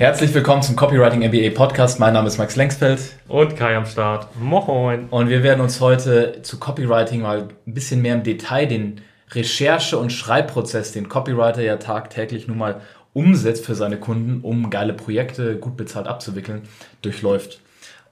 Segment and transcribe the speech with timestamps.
[0.00, 2.00] Herzlich willkommen zum Copywriting MBA Podcast.
[2.00, 3.00] Mein Name ist Max Lengsfeld.
[3.28, 4.34] Und Kai am Start.
[4.40, 5.10] Moin.
[5.10, 9.02] Und wir werden uns heute zu Copywriting mal ein bisschen mehr im Detail den
[9.32, 12.80] Recherche- und Schreibprozess, den Copywriter ja tagtäglich nun mal
[13.12, 16.62] umsetzt für seine Kunden, um geile Projekte gut bezahlt abzuwickeln,
[17.02, 17.60] durchläuft.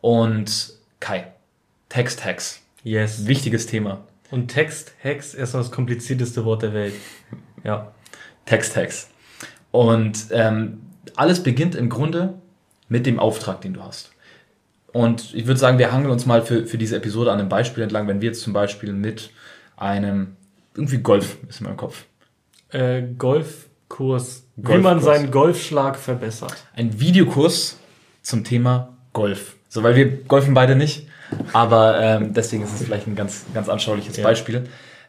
[0.02, 1.32] Und Kai,
[1.88, 2.60] Text-Hacks.
[2.84, 3.26] Yes.
[3.26, 4.04] Wichtiges Thema.
[4.30, 6.92] Und Text-Hacks ist das komplizierteste Wort der Welt.
[7.64, 7.92] Ja.
[8.44, 9.08] Text-Hacks.
[9.70, 10.82] Und ähm,
[11.16, 12.34] alles beginnt im Grunde
[12.88, 14.10] mit dem Auftrag, den du hast.
[14.92, 17.82] Und ich würde sagen, wir hangeln uns mal für, für diese Episode an einem Beispiel
[17.82, 19.30] entlang, wenn wir jetzt zum Beispiel mit
[19.76, 20.36] einem,
[20.74, 22.04] irgendwie Golf ist in meinem Kopf.
[22.70, 26.56] Äh, Golfkurs, Golfkurs, wie man seinen Golfschlag verbessert.
[26.74, 27.78] Ein Videokurs
[28.22, 29.56] zum Thema Golf.
[29.68, 31.06] So, weil wir golfen beide nicht,
[31.52, 34.24] aber ähm, deswegen ist es vielleicht ein ganz, ganz anschauliches ja.
[34.24, 34.64] Beispiel.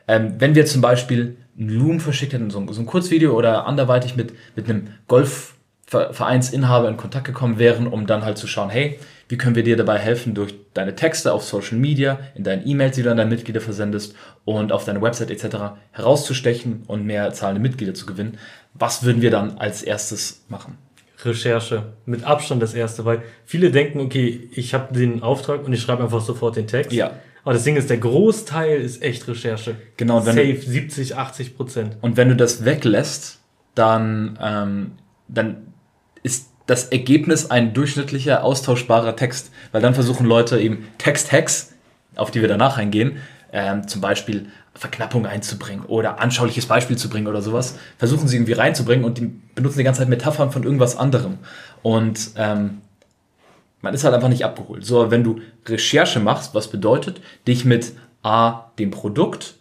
[0.07, 4.15] Ähm, wenn wir zum Beispiel einen Loom verschickt hätten, so, so ein Kurzvideo oder anderweitig
[4.15, 5.55] mit, mit einem Golf
[5.89, 9.75] Vereinsinhaber in Kontakt gekommen wären, um dann halt zu schauen, hey, wie können wir dir
[9.75, 13.29] dabei helfen, durch deine Texte auf Social Media, in deinen E-Mails, die du an deine
[13.29, 15.57] Mitglieder versendest und auf deine Website etc.
[15.91, 18.37] herauszustechen und mehr zahlende Mitglieder zu gewinnen.
[18.73, 20.77] Was würden wir dann als erstes machen?
[21.25, 21.93] Recherche.
[22.05, 26.03] Mit Abstand das erste, weil viele denken, okay, ich habe den Auftrag und ich schreibe
[26.03, 26.91] einfach sofort den Text.
[26.91, 27.11] Ja.
[27.43, 29.75] Aber das Ding ist, der Großteil ist echt Recherche.
[29.97, 30.21] Genau.
[30.21, 31.97] Safe, du, 70, 80 Prozent.
[32.01, 33.39] Und wenn du das weglässt,
[33.75, 34.91] dann, ähm,
[35.27, 35.68] dann
[36.23, 39.51] ist das Ergebnis ein durchschnittlicher, austauschbarer Text.
[39.71, 41.73] Weil dann versuchen Leute eben Text-Hacks,
[42.15, 43.17] auf die wir danach eingehen,
[43.51, 48.53] ähm, zum Beispiel Verknappung einzubringen oder anschauliches Beispiel zu bringen oder sowas, versuchen sie irgendwie
[48.53, 51.39] reinzubringen und die benutzen die ganze Zeit Metaphern von irgendwas anderem.
[51.81, 52.81] Und ähm,
[53.81, 54.85] man ist halt einfach nicht abgeholt.
[54.85, 59.55] So, wenn du Recherche machst, was bedeutet, dich mit A, dem Produkt,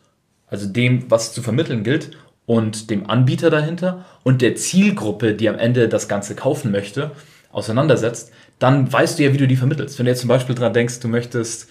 [0.46, 2.10] also dem, was zu vermitteln gilt,
[2.48, 7.10] und dem Anbieter dahinter und der Zielgruppe, die am Ende das Ganze kaufen möchte,
[7.52, 9.98] auseinandersetzt, dann weißt du ja, wie du die vermittelst.
[9.98, 11.68] Wenn du jetzt zum Beispiel dran denkst, du möchtest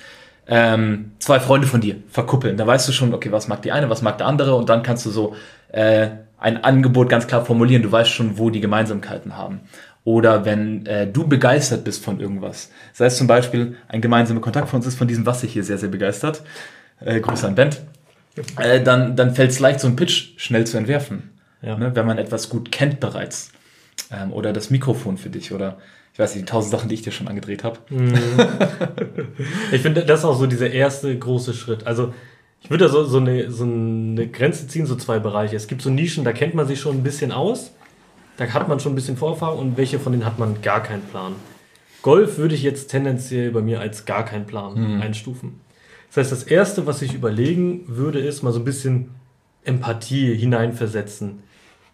[0.47, 3.89] ähm, zwei Freunde von dir verkuppeln, dann weißt du schon, okay, was mag die eine,
[3.89, 5.35] was mag der andere und dann kannst du so
[5.69, 7.81] äh, ein Angebot ganz klar formulieren.
[7.81, 9.61] Du weißt schon, wo die Gemeinsamkeiten haben.
[10.03, 12.69] Oder wenn äh, du begeistert bist von irgendwas.
[12.91, 15.79] Das heißt zum Beispiel, ein gemeinsamer Kontakt von uns ist von diesem Wasser hier sehr,
[15.79, 16.43] sehr begeistert.
[16.99, 17.71] Äh, Grüße an Ben
[18.57, 21.31] äh, dann, dann fällt es leicht, so einen Pitch schnell zu entwerfen.
[21.61, 21.77] Ja.
[21.77, 23.51] Ne, wenn man etwas gut kennt bereits.
[24.11, 25.77] Ähm, oder das Mikrofon für dich oder
[26.13, 27.77] ich weiß nicht, die tausend Sachen, die ich dir schon angedreht habe.
[27.89, 28.13] Mhm.
[29.71, 31.85] ich finde, das ist auch so dieser erste große Schritt.
[31.85, 32.13] Also
[32.61, 35.55] ich würde da so, so, eine, so eine Grenze ziehen, so zwei Bereiche.
[35.55, 37.71] Es gibt so Nischen, da kennt man sich schon ein bisschen aus,
[38.37, 41.03] da hat man schon ein bisschen Vorerfahrung und welche von denen hat man gar keinen
[41.03, 41.35] Plan.
[42.01, 45.01] Golf würde ich jetzt tendenziell bei mir als gar keinen Plan mhm.
[45.01, 45.59] einstufen.
[46.09, 49.11] Das heißt, das Erste, was ich überlegen würde, ist mal so ein bisschen
[49.63, 51.43] Empathie hineinversetzen.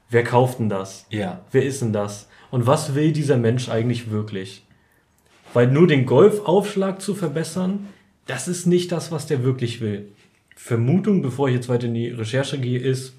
[0.09, 1.05] Wer kauft denn das?
[1.09, 1.41] Ja.
[1.51, 2.29] Wer ist denn das?
[2.51, 4.63] Und was will dieser Mensch eigentlich wirklich?
[5.53, 7.87] Weil nur den Golfaufschlag zu verbessern,
[8.27, 10.11] das ist nicht das, was der wirklich will.
[10.55, 13.15] Vermutung, bevor ich jetzt weiter in die Recherche gehe, ist,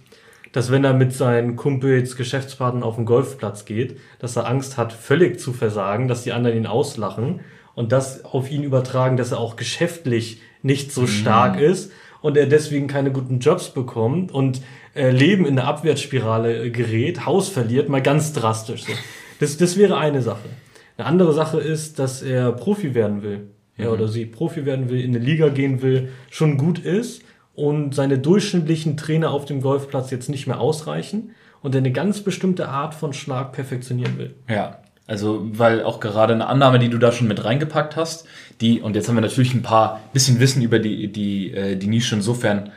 [0.52, 4.92] dass wenn er mit seinen Kumpels, Geschäftspartnern auf den Golfplatz geht, dass er Angst hat,
[4.92, 7.40] völlig zu versagen, dass die anderen ihn auslachen
[7.74, 11.62] und das auf ihn übertragen, dass er auch geschäftlich nicht so stark mhm.
[11.62, 14.62] ist und er deswegen keine guten Jobs bekommt und
[14.94, 18.84] äh, Leben in eine Abwärtsspirale gerät, Haus verliert, mal ganz drastisch.
[18.84, 18.92] So.
[19.40, 20.48] Das, das wäre eine Sache.
[20.96, 23.48] Eine andere Sache ist, dass er Profi werden will.
[23.76, 27.22] Er oder sie Profi werden will, in eine Liga gehen will, schon gut ist
[27.54, 32.20] und seine durchschnittlichen Trainer auf dem Golfplatz jetzt nicht mehr ausreichen und er eine ganz
[32.20, 34.34] bestimmte Art von Schlag perfektionieren will.
[34.48, 34.78] Ja.
[35.06, 38.26] Also, weil auch gerade eine Annahme, die du da schon mit reingepackt hast,
[38.60, 41.86] die, und jetzt haben wir natürlich ein paar bisschen Wissen über die, die, äh, die
[41.86, 42.70] Nische insofern,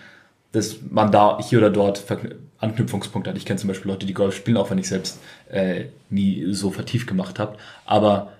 [0.52, 2.04] dass man da hier oder dort
[2.60, 3.38] Anknüpfungspunkte hat.
[3.38, 6.72] Ich kenne zum Beispiel Leute, die Golf spielen, auch wenn ich selbst äh, nie so
[6.72, 7.58] vertieft gemacht habe.
[7.86, 8.34] Aber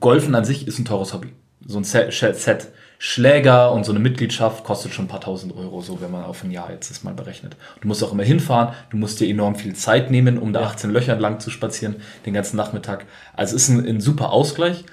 [0.00, 1.28] Golfen an sich ist ein teures Hobby.
[1.66, 2.68] So ein Set, Set
[3.04, 6.44] Schläger und so eine Mitgliedschaft kostet schon ein paar tausend Euro, so wenn man auf
[6.44, 7.56] ein Jahr jetzt das mal berechnet.
[7.80, 10.88] Du musst auch immer hinfahren, du musst dir enorm viel Zeit nehmen, um da 18
[10.88, 11.96] Löcher lang zu spazieren,
[12.26, 13.06] den ganzen Nachmittag.
[13.34, 14.84] Also es ist ein, ein super Ausgleich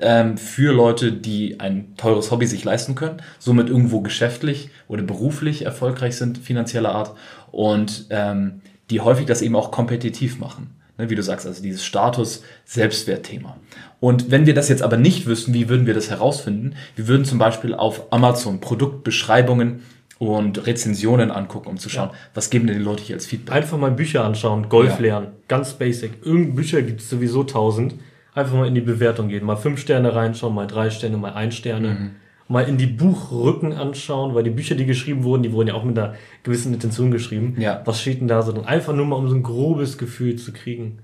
[0.00, 5.64] ähm, für Leute, die ein teures Hobby sich leisten können, somit irgendwo geschäftlich oder beruflich
[5.64, 7.14] erfolgreich sind, finanzieller Art,
[7.50, 10.74] und ähm, die häufig das eben auch kompetitiv machen.
[10.98, 13.56] Ne, wie du sagst, also dieses Status-Selbstwertthema.
[14.00, 16.74] Und wenn wir das jetzt aber nicht wüssten, wie würden wir das herausfinden?
[16.96, 19.82] Wir würden zum Beispiel auf Amazon Produktbeschreibungen
[20.18, 22.16] und Rezensionen angucken, um zu schauen, ja.
[22.34, 23.54] was geben denn die Leute hier als Feedback.
[23.54, 24.98] Einfach mal Bücher anschauen, Golf ja.
[24.98, 26.24] lernen, ganz basic.
[26.24, 27.94] Irgend Bücher gibt es sowieso tausend.
[28.38, 31.50] Einfach mal in die Bewertung gehen, mal fünf Sterne reinschauen, mal drei Sterne, mal ein
[31.50, 31.88] Sterne.
[31.88, 32.10] Mhm.
[32.50, 35.84] Mal in die Buchrücken anschauen, weil die Bücher, die geschrieben wurden, die wurden ja auch
[35.84, 36.14] mit einer
[36.44, 37.56] gewissen Intention geschrieben.
[37.58, 37.82] Ja.
[37.84, 38.62] Was steht denn da so?
[38.62, 41.00] Einfach nur mal, um so ein grobes Gefühl zu kriegen.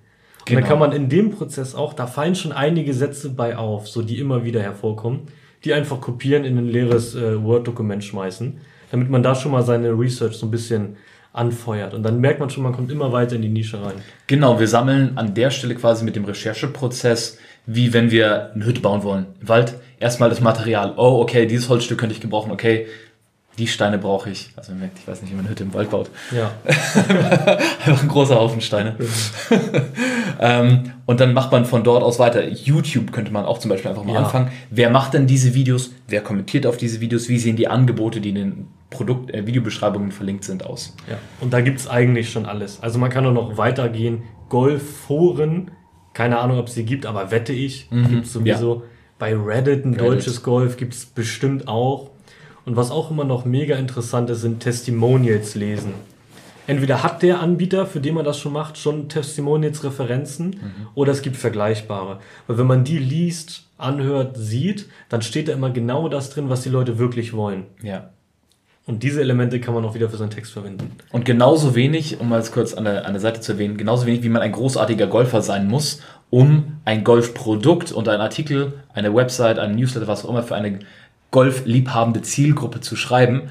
[0.48, 3.88] Und dann kann man in dem Prozess auch, da fallen schon einige Sätze bei auf,
[3.88, 5.22] so die immer wieder hervorkommen,
[5.64, 8.58] die einfach kopieren in ein leeres äh, Word-Dokument schmeißen,
[8.90, 10.96] damit man da schon mal seine Research so ein bisschen
[11.34, 11.92] anfeuert.
[11.92, 13.96] Und dann merkt man schon, man kommt immer weiter in die Nische rein.
[14.26, 18.80] Genau, wir sammeln an der Stelle quasi mit dem Rechercheprozess, wie wenn wir eine Hütte
[18.80, 19.26] bauen wollen.
[19.40, 20.94] Im Wald erstmal das Material.
[20.96, 22.52] Oh, okay, dieses Holzstück könnte ich gebrauchen.
[22.52, 22.86] Okay,
[23.58, 24.50] die Steine brauche ich.
[24.56, 26.10] Also man merkt, ich weiß nicht, wie man eine Hütte im Wald baut.
[26.32, 26.50] Ja.
[26.64, 28.96] Einfach ein großer Haufen Steine.
[30.40, 32.46] ähm, und dann macht man von dort aus weiter.
[32.48, 34.20] YouTube könnte man auch zum Beispiel einfach mal Ja.
[34.24, 34.50] anfangen.
[34.70, 35.92] Wer macht denn diese Videos?
[36.08, 37.28] Wer kommentiert auf diese Videos?
[37.28, 40.96] Wie sehen die Angebote, die in den Produkt, äh, Videobeschreibungen verlinkt sind, aus?
[41.08, 42.80] Ja, und da gibt's eigentlich schon alles.
[42.82, 44.22] Also man kann auch noch weitergehen.
[44.48, 45.70] Golfforen,
[46.12, 48.82] keine Ahnung, ob es sie gibt, aber wette ich, gibt's sowieso.
[49.18, 50.00] Bei Reddit ein Reddit.
[50.00, 52.10] deutsches Golf gibt's bestimmt auch.
[52.66, 55.94] Und was auch immer noch mega interessant ist, sind Testimonials lesen.
[56.66, 60.60] Entweder hat der Anbieter, für den man das schon macht, schon Testimonials Referenzen
[60.94, 62.20] oder es gibt vergleichbare.
[62.46, 66.62] Weil wenn man die liest, anhört, sieht, dann steht da immer genau das drin, was
[66.62, 67.64] die Leute wirklich wollen.
[67.82, 68.10] Ja.
[68.86, 70.92] Und diese Elemente kann man auch wieder für seinen Text verwenden.
[71.10, 74.04] Und genauso wenig, um mal es kurz an der, an der Seite zu erwähnen, genauso
[74.04, 79.14] wenig wie man ein großartiger Golfer sein muss, um ein Golfprodukt und einen Artikel, eine
[79.14, 80.80] Website, einen Newsletter, was auch immer für eine
[81.34, 83.50] golfliebhabende Zielgruppe zu schreiben,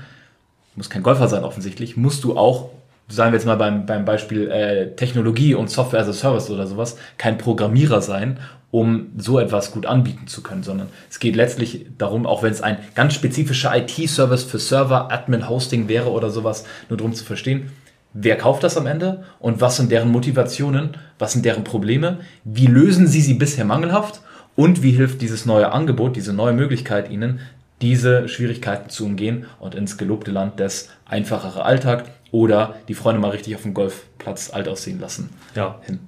[0.76, 2.70] muss kein Golfer sein offensichtlich, musst du auch,
[3.10, 6.66] sagen wir jetzt mal beim, beim Beispiel äh, Technologie und Software as a Service oder
[6.66, 8.40] sowas, kein Programmierer sein,
[8.72, 12.62] um so etwas gut anbieten zu können, sondern es geht letztlich darum, auch wenn es
[12.62, 17.70] ein ganz spezifischer IT-Service für Server, Admin, Hosting wäre oder sowas, nur darum zu verstehen,
[18.14, 22.68] wer kauft das am Ende und was sind deren Motivationen, was sind deren Probleme, wie
[22.68, 24.22] lösen sie sie bisher mangelhaft
[24.56, 27.42] und wie hilft dieses neue Angebot, diese neue Möglichkeit ihnen,
[27.84, 33.32] diese Schwierigkeiten zu umgehen und ins gelobte Land des einfachere Alltag oder die Freunde mal
[33.32, 35.30] richtig auf dem Golfplatz alt aussehen lassen.
[35.54, 35.80] Ja.
[35.84, 36.00] Hin.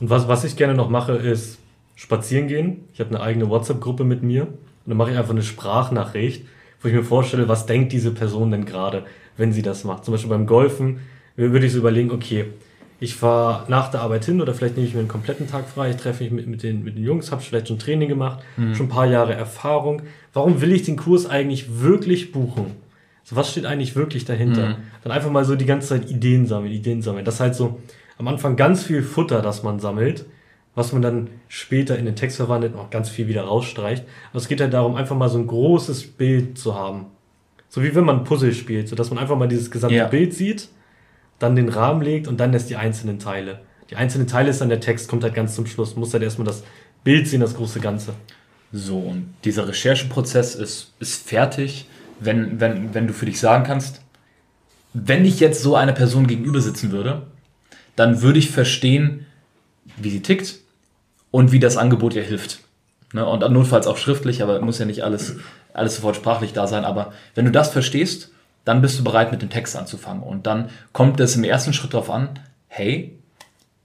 [0.00, 1.58] Und was, was ich gerne noch mache, ist
[1.96, 2.84] spazieren gehen.
[2.94, 4.52] Ich habe eine eigene WhatsApp-Gruppe mit mir und
[4.86, 6.46] dann mache ich einfach eine Sprachnachricht,
[6.80, 9.04] wo ich mir vorstelle, was denkt diese Person denn gerade,
[9.36, 10.04] wenn sie das macht.
[10.04, 11.00] Zum Beispiel beim Golfen
[11.34, 12.46] würde ich so überlegen, okay,
[13.00, 15.90] ich fahre nach der Arbeit hin oder vielleicht nehme ich mir einen kompletten Tag frei,
[15.90, 18.40] ich treffe mich mit, mit, den, mit den Jungs, habe vielleicht schon Training gemacht,
[18.74, 20.02] schon ein paar Jahre Erfahrung.
[20.32, 22.72] Warum will ich den Kurs eigentlich wirklich buchen?
[23.24, 24.78] So, was steht eigentlich wirklich dahinter?
[25.04, 27.24] Dann einfach mal so die ganze Zeit Ideen sammeln, Ideen sammeln.
[27.24, 27.78] Das ist halt so
[28.16, 30.26] am Anfang ganz viel Futter, das man sammelt,
[30.74, 34.04] was man dann später in den Text verwandelt und auch ganz viel wieder rausstreicht.
[34.30, 37.06] Aber es geht halt darum, einfach mal so ein großes Bild zu haben.
[37.68, 40.06] So wie wenn man Puzzle spielt, so dass man einfach mal dieses gesamte Ja.
[40.06, 40.68] Bild sieht,
[41.38, 43.60] dann den Rahmen legt und dann erst die einzelnen Teile.
[43.90, 46.46] Die einzelnen Teile ist dann der Text, kommt halt ganz zum Schluss, muss halt erstmal
[46.46, 46.62] das
[47.04, 48.14] Bild sehen, das große Ganze.
[48.72, 51.86] So, und dieser Rechercheprozess ist, ist fertig,
[52.20, 54.02] wenn, wenn, wenn du für dich sagen kannst,
[54.92, 57.22] wenn ich jetzt so einer Person gegenüber sitzen würde,
[57.96, 59.26] dann würde ich verstehen,
[59.96, 60.56] wie sie tickt
[61.30, 62.60] und wie das Angebot ihr hilft.
[63.12, 63.26] Ne?
[63.26, 65.36] Und notfalls auch schriftlich, aber muss ja nicht alles,
[65.72, 66.84] alles sofort sprachlich da sein.
[66.84, 68.30] Aber wenn du das verstehst,
[68.68, 70.22] dann bist du bereit, mit dem Text anzufangen.
[70.22, 72.38] Und dann kommt es im ersten Schritt darauf an,
[72.68, 73.18] hey,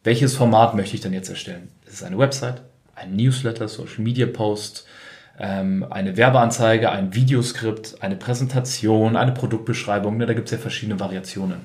[0.03, 1.69] welches Format möchte ich denn jetzt erstellen?
[1.85, 2.61] Ist es eine Website,
[2.93, 4.85] ein Newsletter, Social Media Post,
[5.39, 10.17] ähm, eine Werbeanzeige, ein Videoskript, eine Präsentation, eine Produktbeschreibung.
[10.17, 11.61] Ne, da gibt es ja verschiedene Variationen.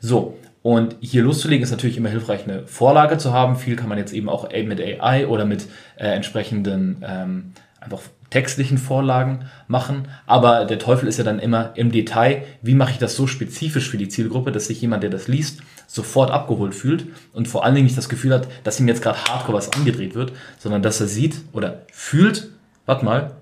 [0.00, 3.56] So, und hier loszulegen ist natürlich immer hilfreich, eine Vorlage zu haben.
[3.56, 8.76] Viel kann man jetzt eben auch mit AI oder mit äh, entsprechenden ähm, einfach textlichen
[8.78, 10.08] Vorlagen machen.
[10.26, 13.88] Aber der Teufel ist ja dann immer im Detail, wie mache ich das so spezifisch
[13.88, 17.74] für die Zielgruppe, dass sich jemand, der das liest, sofort abgeholt fühlt und vor allen
[17.74, 21.00] Dingen nicht das Gefühl hat, dass ihm jetzt gerade hardcore was angedreht wird, sondern dass
[21.00, 22.50] er sieht oder fühlt,
[22.84, 23.32] warte mal,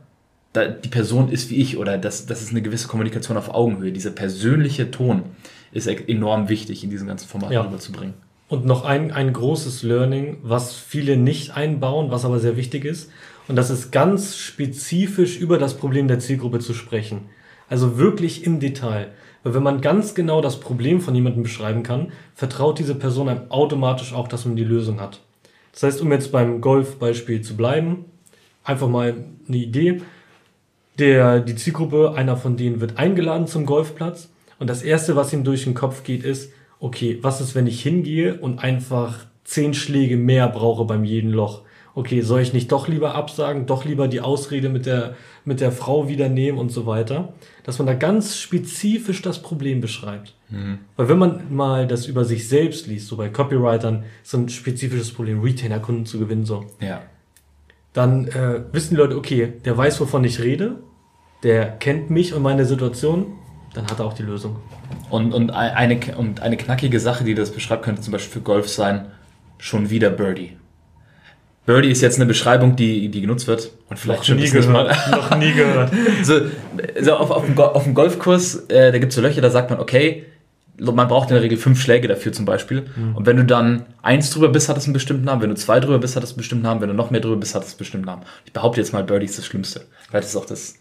[0.52, 3.93] da, die Person ist wie ich oder das, das ist eine gewisse Kommunikation auf Augenhöhe.
[3.93, 5.25] Dieser persönliche Ton
[5.73, 7.62] ist e- enorm wichtig in diesem ganzen Format Ja.
[7.62, 8.14] rüberzubringen.
[8.49, 13.11] Und noch ein, ein großes Learning, was viele nicht einbauen, was aber sehr wichtig ist.
[13.49, 17.29] Und das ist ganz spezifisch über das Problem der Zielgruppe zu sprechen.
[17.69, 19.12] Also wirklich im Detail.
[19.43, 23.50] Weil wenn man ganz genau das Problem von jemandem beschreiben kann, vertraut diese Person einem
[23.50, 25.21] automatisch auch, dass man die Lösung hat.
[25.73, 28.07] Das heißt, um jetzt beim Golfbeispiel zu bleiben,
[28.65, 29.15] einfach mal
[29.47, 30.00] eine Idee.
[30.99, 35.45] Der, die Zielgruppe, einer von denen wird eingeladen zum Golfplatz und das erste, was ihm
[35.45, 36.50] durch den Kopf geht, ist,
[36.81, 41.62] okay, was ist, wenn ich hingehe und einfach zehn Schläge mehr brauche beim jeden Loch?
[41.97, 45.73] Okay, soll ich nicht doch lieber absagen, doch lieber die Ausrede mit der, mit der
[45.73, 47.33] Frau wieder nehmen und so weiter?
[47.65, 50.35] Dass man da ganz spezifisch das Problem beschreibt.
[50.97, 55.11] Weil wenn man mal das über sich selbst liest, so bei Copywritern, so ein spezifisches
[55.11, 57.00] Problem, Retainer-Kunden zu gewinnen, so Ja.
[57.95, 60.76] dann äh, wissen die Leute, okay, der weiß, wovon ich rede,
[61.45, 63.33] der kennt mich und meine Situation,
[63.73, 64.57] dann hat er auch die Lösung.
[65.09, 68.69] Und, und eine, und eine knackige Sache, die das beschreibt, könnte zum Beispiel für Golf
[68.69, 69.07] sein,
[69.57, 70.59] schon wieder Birdie.
[71.66, 73.73] Birdie ist jetzt eine Beschreibung, die, die genutzt wird.
[73.90, 75.11] Und vielleicht Noch stimmt nie gehört.
[75.11, 75.92] Noch nie gehört.
[76.23, 76.40] So,
[77.00, 79.70] so auf, auf, dem, auf dem Golfkurs, äh, da gibt es so Löcher, da sagt
[79.70, 80.25] man, okay,
[80.78, 82.87] man braucht in der Regel fünf Schläge dafür zum Beispiel.
[82.96, 83.16] Mhm.
[83.16, 85.42] Und wenn du dann eins drüber bist, hat es einen bestimmten Namen.
[85.42, 86.80] Wenn du zwei drüber bist, hat es einen bestimmten Namen.
[86.80, 88.23] Wenn du noch mehr drüber bist, hat es einen bestimmten Namen.
[88.44, 89.82] Ich behaupte jetzt mal, Birdie ist das Schlimmste.
[90.08, 90.75] Vielleicht ist es auch das,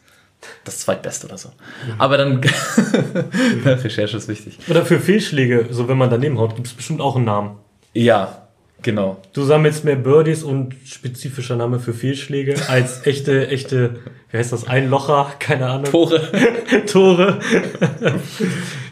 [0.63, 1.49] das zweitbeste oder so.
[1.49, 1.93] Mhm.
[1.97, 2.41] Aber dann,
[3.65, 4.59] Recherche ist wichtig.
[4.69, 7.57] Oder für Fehlschläge, so wenn man daneben haut, gibt es bestimmt auch einen Namen.
[7.93, 8.44] Ja,
[8.85, 9.17] genau.
[9.33, 13.95] Du sammelst mehr Birdies und spezifischer Name für Fehlschläge als echte, echte,
[14.31, 15.91] wie heißt das, Einlocher, keine Ahnung.
[15.91, 16.21] Tore.
[16.87, 17.39] Tore.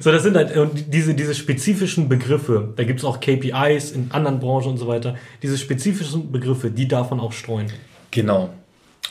[0.02, 4.12] so, das sind halt und diese, diese spezifischen Begriffe, da gibt es auch KPIs in
[4.12, 5.16] anderen Branchen und so weiter.
[5.42, 7.68] Diese spezifischen Begriffe, die darf man auch streuen.
[8.12, 8.50] Genau.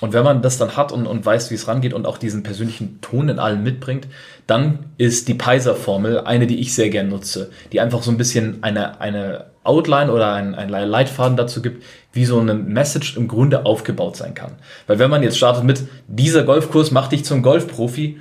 [0.02, 2.42] Und wenn man das dann hat und, und weiß, wie es rangeht und auch diesen
[2.42, 4.08] persönlichen Ton in allem mitbringt,
[4.48, 8.64] dann ist die Peiser-Formel eine, die ich sehr gern nutze, die einfach so ein bisschen
[8.64, 13.64] eine, eine Outline oder ein, ein Leitfaden dazu gibt, wie so eine Message im Grunde
[13.64, 14.54] aufgebaut sein kann.
[14.88, 18.18] Weil wenn man jetzt startet mit, dieser Golfkurs macht dich zum Golfprofi,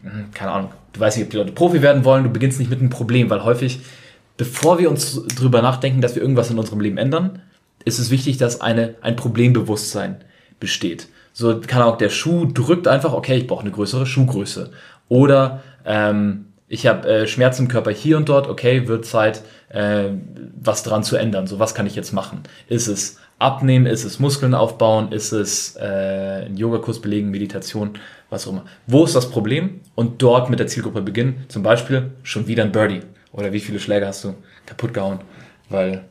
[0.00, 2.70] hm, keine Ahnung, du weißt nicht, ob die Leute Profi werden wollen, du beginnst nicht
[2.70, 3.80] mit einem Problem, weil häufig,
[4.38, 7.42] bevor wir uns drüber nachdenken, dass wir irgendwas in unserem Leben ändern,
[7.84, 10.24] ist es wichtig, dass eine, ein Problembewusstsein
[10.60, 11.08] besteht.
[11.32, 14.70] So kann auch der Schuh drückt einfach, okay, ich brauche eine größere Schuhgröße.
[15.08, 20.08] Oder ähm, ich habe äh, Schmerzen im Körper hier und dort, okay, wird Zeit, äh,
[20.60, 21.46] was dran zu ändern.
[21.46, 22.42] So, was kann ich jetzt machen?
[22.68, 27.98] Ist es abnehmen, ist es Muskeln aufbauen, ist es äh, einen Yogakurs belegen, Meditation,
[28.30, 28.64] was auch immer.
[28.86, 29.80] Wo ist das Problem?
[29.94, 31.44] Und dort mit der Zielgruppe beginnen.
[31.48, 33.02] Zum Beispiel schon wieder ein Birdie.
[33.32, 34.34] Oder wie viele Schläge hast du
[34.64, 35.20] kaputt gehauen?
[35.68, 36.04] Weil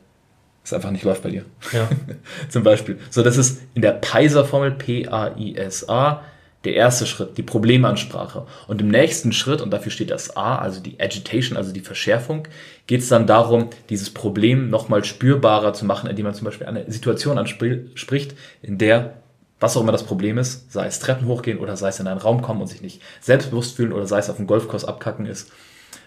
[0.66, 1.44] es einfach nicht läuft bei dir.
[1.72, 1.88] Ja.
[2.48, 2.98] Zum Beispiel.
[3.10, 6.22] So, das ist in der Peiser-Formel, P-A-I-S-A,
[6.64, 8.46] der erste Schritt, die Problemansprache.
[8.66, 12.48] Und im nächsten Schritt, und dafür steht das A, also die Agitation, also die Verschärfung,
[12.88, 16.90] geht es dann darum, dieses Problem nochmal spürbarer zu machen, indem man zum Beispiel eine
[16.90, 19.14] Situation anspricht, in der
[19.58, 22.20] was auch immer das Problem ist, sei es Treppen hochgehen oder sei es in einen
[22.20, 25.50] Raum kommen und sich nicht selbstbewusst fühlen oder sei es auf dem Golfkurs abkacken ist,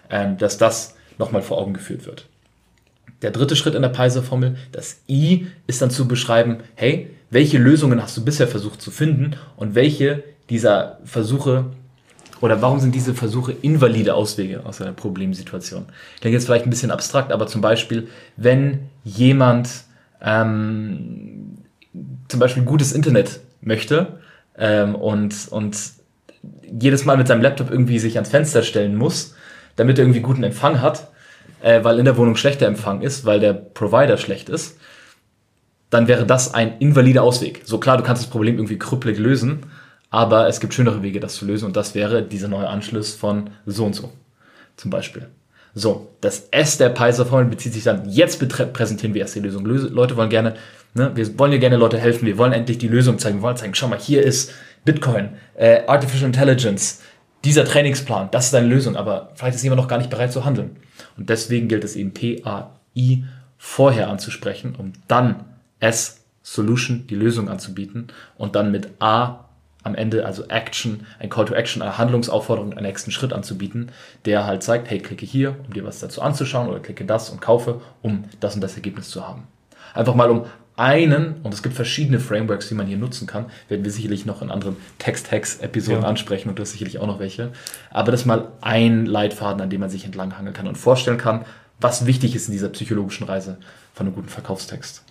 [0.08, 2.28] ähm, dass das nochmal vor Augen geführt wird.
[3.22, 8.02] Der dritte Schritt in der Peiser-Formel, das I, ist dann zu beschreiben, hey, welche Lösungen
[8.02, 11.66] hast du bisher versucht zu finden und welche dieser Versuche
[12.40, 15.84] oder warum sind diese Versuche invalide Auswege aus einer Problemsituation?
[16.20, 19.68] Klingt jetzt vielleicht ein bisschen abstrakt, aber zum Beispiel, wenn jemand
[20.22, 21.58] ähm,
[22.28, 24.18] zum Beispiel gutes Internet möchte
[24.56, 25.76] ähm, und, und
[26.72, 29.34] jedes Mal mit seinem Laptop irgendwie sich ans Fenster stellen muss,
[29.76, 31.09] damit er irgendwie guten Empfang hat,
[31.62, 34.78] äh, weil in der Wohnung schlechter Empfang ist, weil der Provider schlecht ist,
[35.90, 37.62] dann wäre das ein invalider Ausweg.
[37.64, 39.66] So klar, du kannst das Problem irgendwie krüppelig lösen,
[40.10, 43.50] aber es gibt schönere Wege, das zu lösen und das wäre dieser neue Anschluss von
[43.66, 44.12] so und so
[44.76, 45.28] zum Beispiel.
[45.74, 48.40] So, das S der Peiser-Formel bezieht sich dann, jetzt
[48.72, 49.64] präsentieren wir erst die Lösung.
[49.64, 50.54] Löse, Leute wollen gerne,
[50.94, 53.56] ne, wir wollen ja gerne Leute helfen, wir wollen endlich die Lösung zeigen, wir wollen
[53.56, 54.52] zeigen, schau mal, hier ist
[54.84, 57.02] Bitcoin, äh, Artificial Intelligence,
[57.44, 60.44] dieser Trainingsplan, das ist deine Lösung, aber vielleicht ist jemand noch gar nicht bereit zu
[60.44, 60.76] handeln.
[61.20, 63.24] Und deswegen gilt es eben PAI
[63.58, 65.44] vorher anzusprechen, um dann
[65.78, 68.08] S Solution, die Lösung anzubieten
[68.38, 69.44] und dann mit A
[69.82, 73.92] am Ende, also Action, ein Call to Action, eine Handlungsaufforderung, einen nächsten Schritt anzubieten,
[74.24, 77.42] der halt zeigt, hey, klicke hier, um dir was dazu anzuschauen oder klicke das und
[77.42, 79.46] kaufe, um das und das Ergebnis zu haben.
[79.92, 80.46] Einfach mal um
[80.80, 84.42] einen, und es gibt verschiedene Frameworks, die man hier nutzen kann, werden wir sicherlich noch
[84.42, 86.08] in anderen Text-Hacks-Episoden Ja.
[86.08, 87.52] ansprechen und du hast sicherlich auch noch welche.
[87.90, 91.44] Aber das ist mal ein Leitfaden, an dem man sich entlanghangeln kann und vorstellen kann,
[91.80, 93.58] was wichtig ist in dieser psychologischen Reise
[93.94, 95.04] von einem guten Verkaufstext.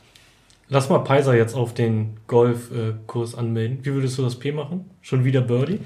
[0.67, 3.79] Lass mal Peiser jetzt auf den Golfkurs anmelden.
[3.83, 4.85] Wie würdest du das P machen?
[5.01, 5.79] Schon wieder Birdie?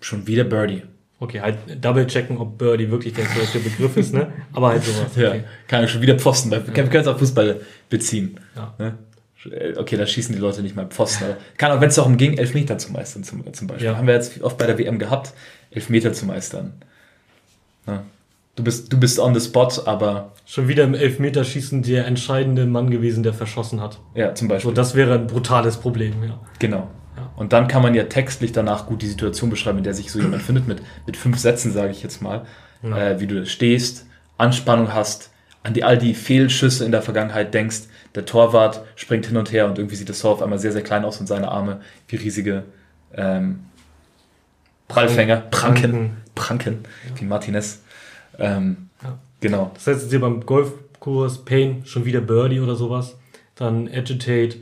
[0.00, 0.82] Schon wieder Birdie.
[1.20, 4.32] Okay, halt double checken, ob Birdie wirklich der korrekte Begriff ist, ne?
[4.52, 5.16] Aber halt sowas.
[5.16, 5.42] Ja, Okay.
[5.66, 6.52] kann ich schon wieder Pfosten.
[6.52, 8.38] Wir können es auf Fußball beziehen.
[8.54, 8.74] Ja.
[8.78, 8.94] Ne?
[9.76, 11.24] Okay, da schießen die Leute nicht mal Pfosten.
[11.24, 13.86] Aber kann auch, wenn es darum ging, Elfmeter zu meistern zum, zum Beispiel.
[13.86, 13.96] Ja.
[13.96, 15.32] Haben wir jetzt oft bei der WM gehabt,
[15.70, 16.72] Elfmeter zu meistern.
[17.86, 18.02] Ja.
[18.56, 22.90] Du, bist, du bist on the spot, aber Schon wieder im Elfmeterschießen der entscheidende Mann
[22.90, 24.00] gewesen, der verschossen hat.
[24.14, 24.74] ja, zum So, Beispiel.
[24.74, 26.40] das wäre ein brutales Problem, ja.
[26.58, 26.88] Genau.
[27.16, 27.30] Ja.
[27.36, 30.18] Und dann kann man ja textlich danach gut die Situation beschreiben, in der sich so
[30.20, 32.44] jemand findet, mit, mit fünf Sätzen, sage ich jetzt mal,
[32.82, 32.98] Ja.
[33.10, 34.06] äh, wie du stehst,
[34.38, 35.30] Anspannung hast,
[35.62, 37.82] an die all die Fehlschüsse in der Vergangenheit denkst,
[38.18, 40.82] der Torwart springt hin und her und irgendwie sieht das Tor auf einmal sehr, sehr
[40.82, 42.64] klein aus und seine Arme wie riesige
[43.14, 43.60] ähm,
[44.88, 46.78] Prallfänger, Pranken, Pranken,
[47.16, 47.82] wie Martinez.
[48.38, 49.18] Ähm, Ja.
[49.40, 49.70] Genau.
[49.74, 53.16] Das heißt jetzt hier beim Golfkurs Pain schon wieder Birdie oder sowas,
[53.54, 54.56] dann Agitate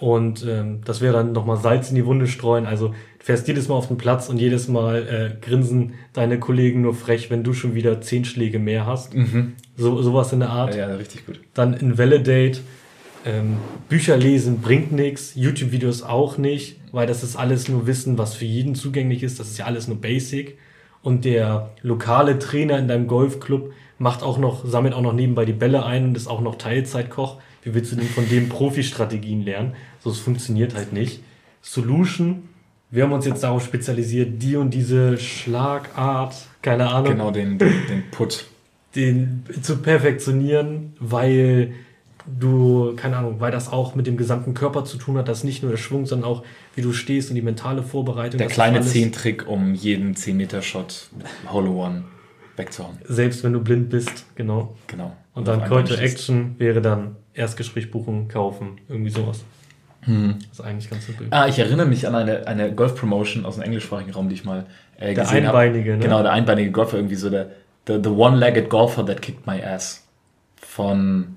[0.00, 2.66] und ähm, das wäre dann nochmal Salz in die Wunde streuen.
[2.66, 6.80] Also du fährst jedes Mal auf den Platz und jedes Mal äh, grinsen deine Kollegen
[6.80, 9.14] nur frech, wenn du schon wieder zehn Schläge mehr hast.
[9.14, 9.52] Mhm.
[9.76, 10.74] So, sowas in der Art.
[10.74, 11.40] Ja, ja, richtig gut.
[11.54, 12.60] Dann Invalidate,
[13.24, 18.34] Ähm, Bücher lesen bringt nichts, YouTube-Videos auch nicht, weil das ist alles nur Wissen, was
[18.34, 19.38] für jeden zugänglich ist.
[19.38, 20.58] Das ist ja alles nur Basic.
[21.02, 25.52] Und der lokale Trainer in deinem Golfclub macht auch noch, sammelt auch noch nebenbei die
[25.52, 27.40] Bälle ein und ist auch noch Teilzeitkoch.
[27.62, 29.74] Wie willst du denn von dem Profi-Strategien lernen?
[30.02, 31.22] So, es funktioniert halt nicht.
[31.60, 32.48] Solution,
[32.90, 37.12] wir haben uns jetzt darauf spezialisiert, die und diese Schlagart, keine Ahnung.
[37.12, 38.46] Genau, den, den, den Put.
[38.94, 41.72] Den zu perfektionieren, weil
[42.26, 45.62] du, keine Ahnung, weil das auch mit dem gesamten Körper zu tun hat, das nicht
[45.62, 46.42] nur der Schwung, sondern auch,
[46.74, 48.38] wie du stehst und die mentale Vorbereitung.
[48.38, 51.08] Der kleine Zehntrick, um jeden 10-Meter-Shot
[51.48, 52.04] Hollow One
[52.56, 52.98] wegzuhauen.
[53.04, 54.76] Selbst wenn du blind bist, genau.
[54.86, 55.16] Genau.
[55.34, 55.94] Und dann auf Call to.
[55.94, 59.44] Action wäre dann Erstgespräch buchen, kaufen, irgendwie sowas.
[60.02, 60.36] Hm.
[60.50, 61.28] Das ist eigentlich ganz simpel.
[61.30, 64.66] Ah, ich erinnere mich an eine, eine Golf-Promotion aus dem englischsprachigen Raum, die ich mal
[64.98, 65.98] äh, Der gesehen Einbeinige, habe.
[65.98, 66.04] ne?
[66.04, 67.50] Genau, der einbeinige Golfer, irgendwie so der
[67.86, 70.06] the, the one-legged golfer that kicked my ass.
[70.56, 71.36] Von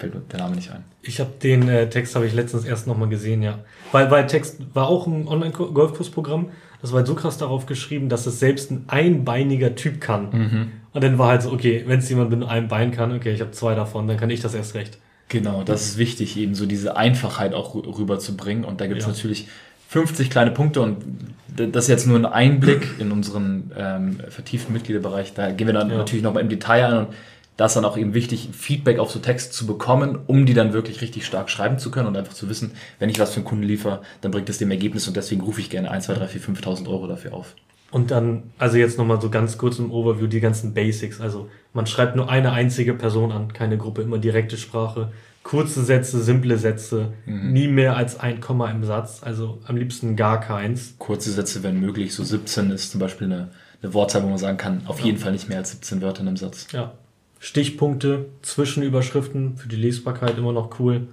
[0.00, 0.82] fällt mir der Name nicht ein.
[1.02, 3.60] Ich habe den äh, Text habe ich letztens erst nochmal gesehen, ja.
[3.92, 6.48] Weil, weil Text war auch ein Online-Golfkursprogramm.
[6.82, 10.28] Das war halt so krass darauf geschrieben, dass es selbst ein einbeiniger Typ kann.
[10.32, 10.72] Mhm.
[10.92, 13.40] Und dann war halt so, okay, wenn es jemand mit einem Bein kann, okay, ich
[13.40, 14.98] habe zwei davon, dann kann ich das erst recht.
[15.28, 18.64] Genau, das ist wichtig, eben so diese Einfachheit auch rü- rüberzubringen.
[18.64, 19.12] Und da gibt es Ja.
[19.12, 19.46] natürlich
[19.88, 20.98] 50 kleine Punkte und
[21.56, 25.34] das ist jetzt nur ein Einblick in unseren ähm, vertieften Mitgliederbereich.
[25.34, 25.96] Da gehen wir dann Ja.
[25.98, 27.08] natürlich nochmal im Detail ein und
[27.60, 30.72] da ist dann auch eben wichtig, Feedback auf so Texte zu bekommen, um die dann
[30.72, 33.44] wirklich richtig stark schreiben zu können und einfach zu wissen, wenn ich was für einen
[33.44, 36.26] Kunden liefere, dann bringt es dem Ergebnis und deswegen rufe ich gerne 1, 2, 3,
[36.26, 37.54] 4, 5.000 Euro dafür auf.
[37.90, 41.20] Und dann, also jetzt nochmal so ganz kurz im Overview, die ganzen Basics.
[41.20, 45.12] Also man schreibt nur eine einzige Person an, keine Gruppe, immer direkte Sprache.
[45.42, 50.40] Kurze Sätze, simple Sätze, nie mehr als ein Komma im Satz, also am liebsten gar
[50.40, 50.94] keins.
[50.96, 53.50] Kurze Sätze, wenn möglich, so 17 ist zum Beispiel eine,
[53.82, 56.28] eine Wortzahl, wo man sagen kann, auf jeden Fall nicht mehr als 17 Wörter in
[56.28, 56.66] einem Satz.
[56.72, 56.94] Ja.
[57.40, 61.08] Stichpunkte, Zwischenüberschriften für die Lesbarkeit immer noch cool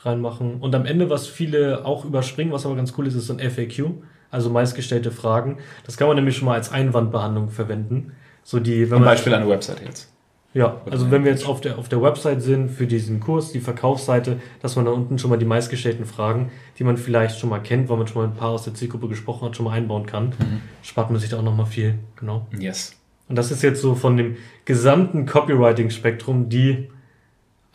[0.00, 0.56] reinmachen.
[0.60, 3.50] Und am Ende, was viele auch überspringen, was aber ganz cool ist, ist so ein
[3.50, 3.90] FAQ,
[4.30, 5.58] also meistgestellte Fragen.
[5.84, 8.12] Das kann man nämlich schon mal als Einwandbehandlung verwenden.
[8.42, 10.10] So die, wenn Zum man Beispiel eine Website jetzt.
[10.54, 13.60] Ja, also wenn wir jetzt auf der, auf der Website sind für diesen Kurs, die
[13.60, 17.58] Verkaufsseite, dass man da unten schon mal die meistgestellten Fragen, die man vielleicht schon mal
[17.58, 20.06] kennt, weil man schon mal ein paar aus der Zielgruppe gesprochen hat, schon mal einbauen
[20.06, 20.32] kann.
[20.82, 22.46] Spart man sich da auch nochmal viel, genau.
[22.58, 22.97] Yes.
[23.28, 26.88] Und das ist jetzt so von dem gesamten Copywriting-Spektrum die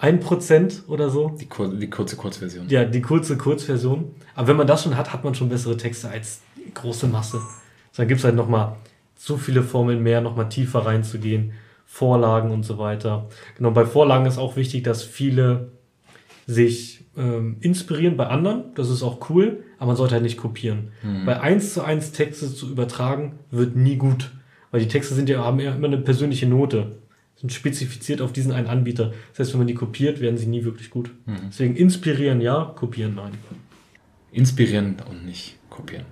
[0.01, 1.29] 1% oder so.
[1.39, 2.67] Die, kur die kurze Kurzversion.
[2.69, 4.15] Ja, die kurze Kurzversion.
[4.35, 7.39] Aber wenn man das schon hat, hat man schon bessere Texte als die große Masse.
[7.95, 8.75] Dann gibt es halt nochmal
[9.15, 11.53] so viele Formeln mehr, nochmal tiefer reinzugehen,
[11.85, 13.29] Vorlagen und so weiter.
[13.55, 15.71] Genau, bei Vorlagen ist auch wichtig, dass viele
[16.47, 18.73] sich ähm, inspirieren bei anderen.
[18.75, 20.91] Das ist auch cool, aber man sollte halt nicht kopieren.
[21.25, 24.31] Bei 1 zu 1 Texte zu übertragen, wird nie gut.
[24.73, 26.93] Weil die Texte sind ja, haben ja immer eine persönliche Note.
[27.35, 29.13] Sind spezifiziert auf diesen einen Anbieter.
[29.29, 31.11] Das heißt, wenn man die kopiert, werden sie nie wirklich gut.
[31.47, 33.33] Deswegen inspirieren ja, kopieren nein.
[34.31, 36.05] Inspirieren und nicht kopieren.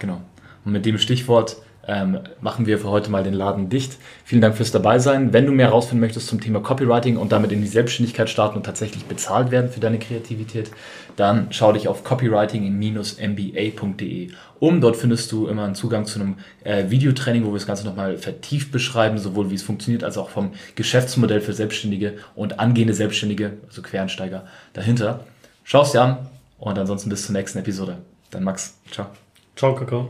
[0.00, 0.22] Genau.
[0.64, 3.96] Und mit dem Stichwort ähm, machen wir für heute mal den Laden dicht.
[4.24, 5.32] Vielen Dank fürs Dabeisein.
[5.32, 8.64] Wenn du mehr herausfinden möchtest zum Thema Copywriting und damit in die Selbstständigkeit starten und
[8.64, 10.70] tatsächlich bezahlt werden für deine Kreativität,
[11.16, 14.80] dann schau dich auf copywriting-mba.de um.
[14.80, 18.16] Dort findest du immer einen Zugang zu einem äh, Videotraining, wo wir das Ganze nochmal
[18.16, 23.54] vertieft beschreiben, sowohl wie es funktioniert, als auch vom Geschäftsmodell für Selbstständige und angehende Selbstständige,
[23.66, 25.24] also Quereinsteiger, dahinter.
[25.64, 27.98] Schau es dir an und ansonsten bis zur nächsten Episode.
[28.30, 28.78] Dann Max.
[28.90, 29.08] Ciao.
[29.56, 30.08] Ciao, Kakao.